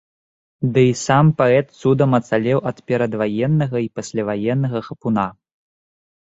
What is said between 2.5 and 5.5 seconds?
ад перадваеннага й пасляваеннага хапуна.